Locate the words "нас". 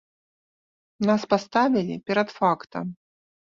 1.09-1.21